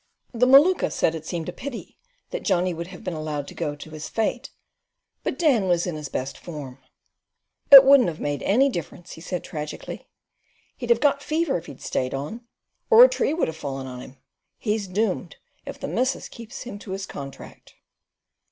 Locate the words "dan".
5.37-5.67